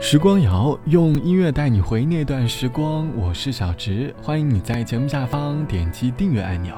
[0.00, 6.72] 时光谣用音乐带你回那段时光，我是小直，欢迎你在节目下方点击订阅按钮。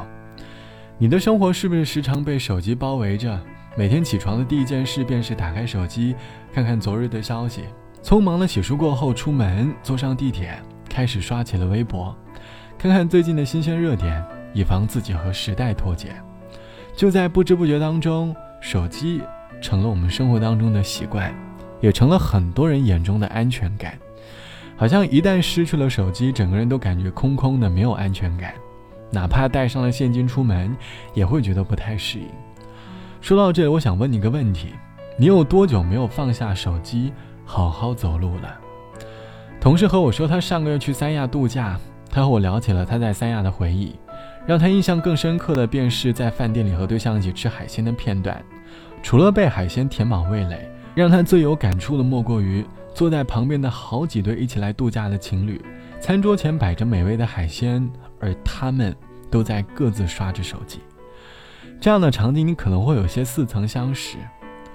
[0.97, 3.39] 你的生活是不是时常被手机包围着？
[3.77, 6.17] 每天起床的第一件事便是打开手机，
[6.53, 7.65] 看看昨日的消息。
[8.03, 10.59] 匆忙的洗漱过后出门，坐上地铁，
[10.89, 12.17] 开始刷起了微博，
[12.79, 14.25] 看看最近的新鲜热点，
[14.55, 16.09] 以防自己和时代脱节。
[16.97, 19.21] 就在不知不觉当中，手机
[19.61, 21.33] 成了我们生活当中的习惯。
[21.81, 23.99] 也成了很多人眼中的安全感，
[24.77, 28.55] 好像一旦失去了手机，整个人都感觉空空的，没有安全感，
[29.11, 30.77] 哪怕带上了现金出门，
[31.15, 32.27] 也会觉得不太适应。
[33.21, 34.69] 说到这，我想问你个问题：
[35.19, 37.13] 你有多久没有放下手机，
[37.45, 38.59] 好好走路了？
[39.61, 41.79] 同事和我说，他上个月去三亚度假，
[42.11, 43.95] 他和我聊起了他在三亚的回忆，
[44.47, 48.43] 让他印象更深刻的便是在饭店里和对象一起吃海鲜的片段，
[49.03, 50.67] 除了被海鲜填满味蕾。
[51.01, 55.59] 让他最有感触的莫过于坐在旁边的好几对一起来度假的情侣，
[55.99, 58.95] 餐桌前摆着美味的海鲜，而他们
[59.31, 60.79] 都在各自刷着手机。
[61.81, 64.19] 这样的场景你可能会有些似曾相识。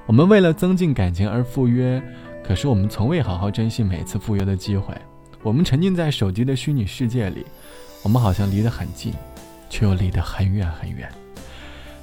[0.07, 2.01] 我们为了增进感情而赴约，
[2.43, 4.95] 可是我们从未好好珍惜每次赴约的机会。
[5.43, 7.45] 我们沉浸在手机的虚拟世界里，
[8.01, 9.13] 我们好像离得很近，
[9.69, 11.07] 却又离得很远很远。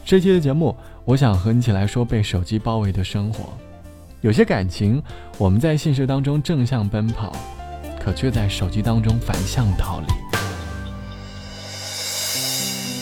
[0.05, 3.53] 这期的节目，我想和你一起来说被手机包围的生活。
[4.23, 5.03] 有些感情，
[5.37, 7.33] 我们在现实当中正向奔跑，
[7.99, 10.07] 可却在手机当中反向逃离。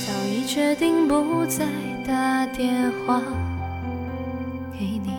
[0.06, 1.66] 早已决定不再
[2.06, 3.20] 打电话
[4.72, 5.12] 给你，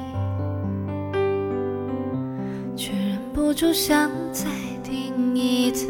[2.75, 4.47] 却忍不住想再
[4.83, 5.87] 听一次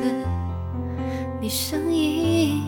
[1.39, 2.61] 你声音。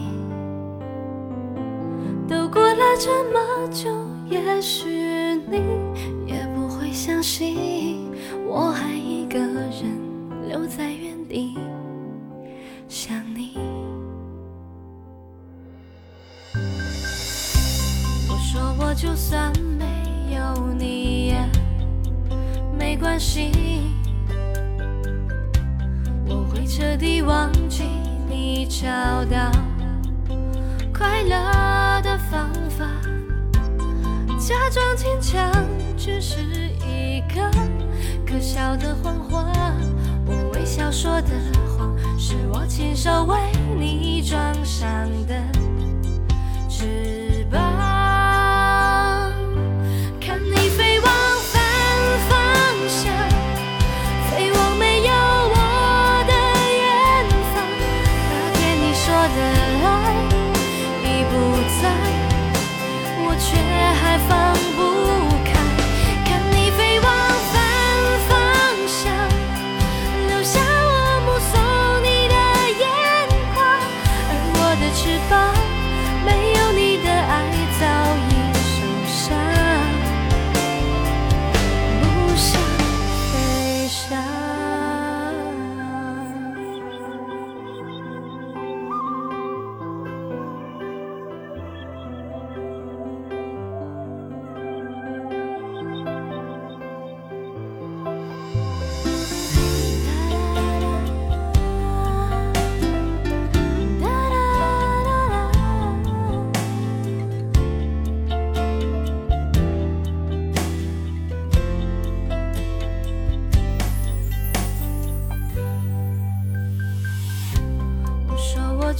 [2.25, 3.93] 都过了这么久，
[4.29, 5.82] 也许你。
[7.23, 8.11] 相信
[8.45, 9.97] 我还一个人
[10.45, 11.57] 留在原地
[12.89, 13.57] 想你。
[18.27, 21.49] 我说我就算没有你也
[22.77, 23.51] 没关系，
[26.27, 27.85] 我会彻底忘记
[28.27, 28.85] 你，找
[29.31, 29.49] 到
[30.93, 32.85] 快乐的方法，
[34.37, 35.49] 假装坚强，
[36.03, 36.41] 只是
[36.85, 37.03] 一。
[37.33, 37.49] 个
[38.27, 39.49] 可笑的谎话，
[40.25, 41.29] 我微笑说的
[41.65, 43.37] 谎，是我亲手为
[43.79, 44.82] 你装上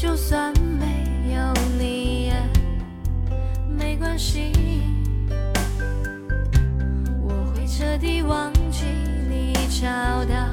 [0.04, 2.34] 就算没有你也
[3.70, 4.52] 没关系，
[7.22, 8.84] 我会彻底忘记
[9.30, 9.88] 你，找
[10.26, 10.52] 到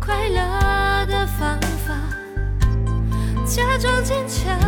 [0.00, 1.56] 快乐的方
[1.86, 1.94] 法，
[3.46, 4.58] 假装坚强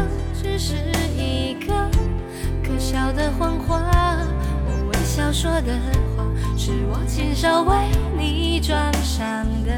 [0.40, 0.76] 只是
[1.16, 1.74] 一个
[2.62, 3.82] 可笑的谎话。
[4.64, 5.74] 我微笑说的
[6.16, 6.24] 话，
[6.56, 7.74] 是我亲手为
[8.16, 9.72] 你装上的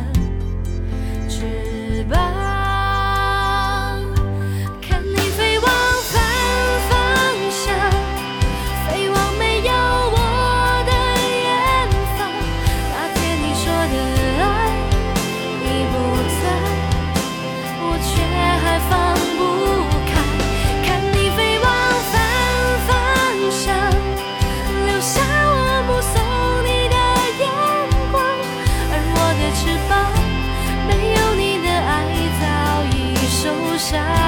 [1.31, 2.64] 翅膀。
[33.85, 34.24] 下。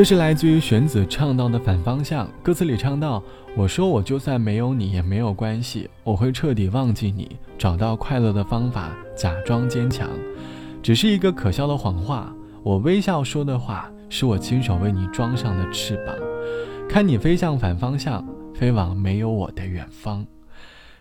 [0.00, 3.22] 这是来自于玄子唱到的反方向，歌词里唱到
[3.54, 10.08] ：“我说我就算没有你也没有关系，我会彻底忘记你，找到快乐的方法，假装坚强，
[10.82, 12.34] 只是一个可笑的谎话。
[12.62, 16.16] 我微笑说的话，是我亲手为你装上的翅膀，
[16.88, 20.24] 看你飞向反方向，飞往没有我的远方。”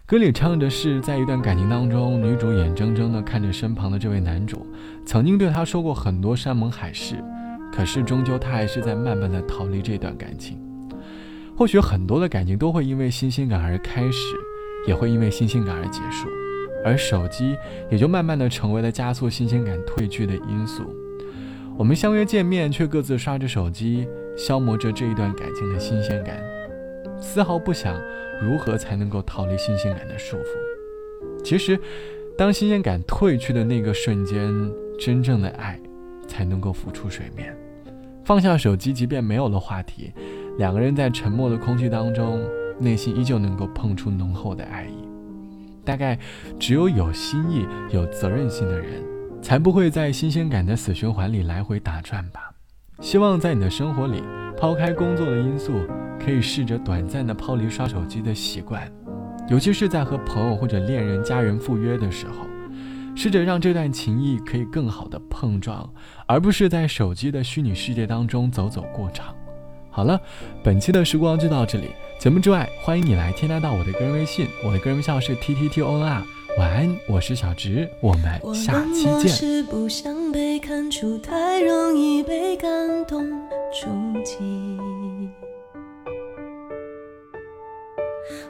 [0.05, 4.67] 歌里唱的是，在一段感情当中，女主眼睁睁地看着身旁的这位男主，
[5.05, 7.23] 曾经对她说过很多山盟海誓。
[7.71, 10.59] 可是，终究他还是在慢慢的逃离这段感情。
[11.55, 14.35] 或许很多的感情都会因为新鲜感而开始，
[14.87, 16.27] 也会因为新鲜感而结束，
[16.85, 17.55] 而手机
[17.89, 20.83] 也就慢慢的成为了加速新鲜感褪去的因素。
[21.77, 24.07] 我们相约见面，却各自刷着手机，
[24.37, 26.41] 消磨着这一段感情的新鲜感，
[27.21, 27.97] 丝毫不想
[28.41, 31.43] 如何才能够逃离新鲜感的束缚。
[31.43, 31.79] 其实，
[32.37, 34.49] 当新鲜感褪去的那个瞬间，
[34.97, 35.79] 真正的爱。
[36.29, 37.53] 才能够浮出水面，
[38.23, 40.13] 放下手机，即便没有了话题，
[40.59, 42.39] 两个人在沉默的空气当中，
[42.77, 44.93] 内心依旧能够碰出浓厚的爱意。
[45.83, 46.19] 大概
[46.59, 49.03] 只有有心意、有责任心的人，
[49.41, 52.51] 才不会在新鲜感的死循环里来回打转吧。
[53.01, 54.21] 希望在你的生活里，
[54.55, 55.87] 抛开工作的因素，
[56.23, 58.91] 可以试着短暂的抛离刷手机的习惯，
[59.49, 62.48] 尤其是在和朋友或者恋人、家人赴约的时候。
[63.15, 65.87] 试着让这段情谊可以更好的碰撞，
[66.25, 69.35] 而不是在手机的虚拟世界当中走走过场。
[69.89, 70.19] 好了，
[70.63, 71.89] 本期的时光就到这里。
[72.19, 76.23] 节目之外，欢迎你来添加到我的个人微信，我的个人微信是 t t t o n r。
[76.57, 79.11] 晚安，我是小直，我们下期见。
[79.13, 79.89] 我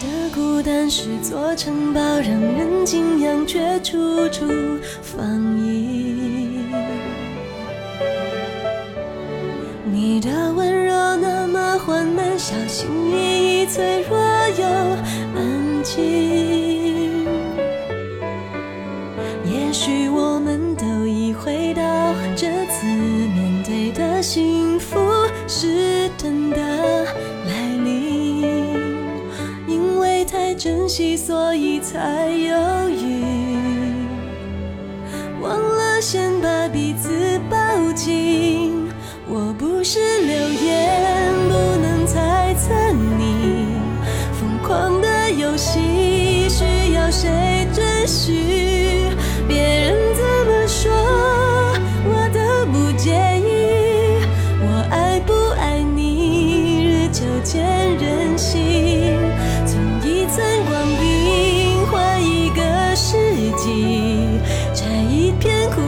[0.00, 4.46] 的孤单是座城堡，让人敬仰，却处处
[5.02, 6.64] 防御。
[9.92, 14.18] 你的温柔那么缓慢，小心翼翼，脆弱
[14.58, 14.64] 又
[15.36, 16.43] 安静。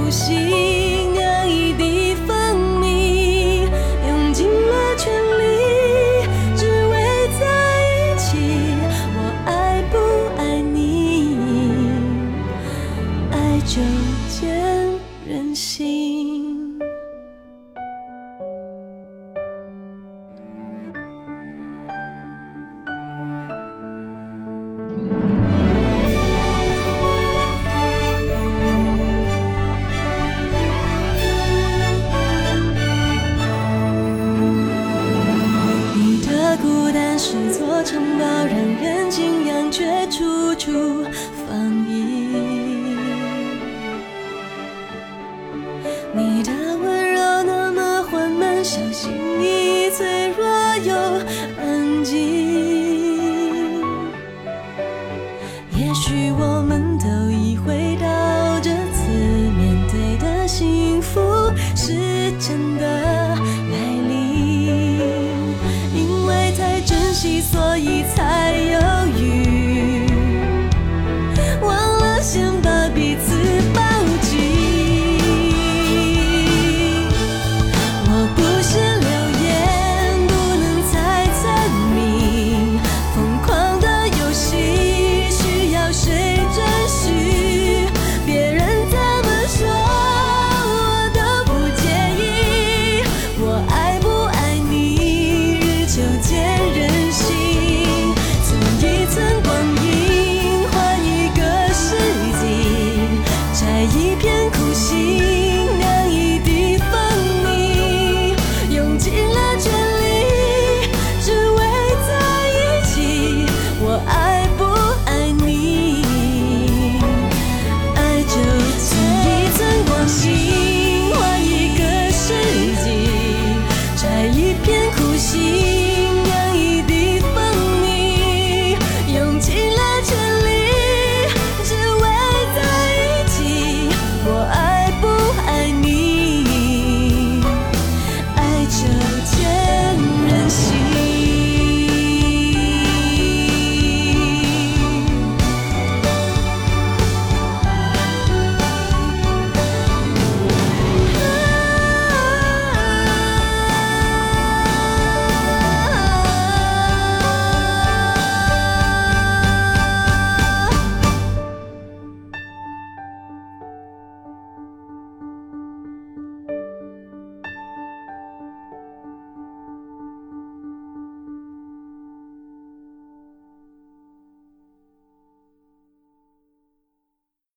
[0.06, 0.75] 呼吸。
[46.16, 50.46] 你的温柔那么缓慢，小心翼翼，脆弱
[50.82, 50.94] 又
[51.60, 52.16] 安静。
[55.76, 58.06] 也许我们都已回到
[58.60, 59.10] 这次
[59.58, 61.20] 面对的幸福
[61.74, 61.92] 是
[62.40, 63.76] 真的来
[64.08, 64.16] 临，
[65.94, 68.45] 因为太珍惜，所以才。